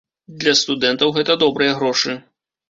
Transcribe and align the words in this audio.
Для 0.43 0.53
студэнтаў 0.61 1.13
гэта 1.19 1.37
добрыя 1.45 1.77
грошы. 1.83 2.17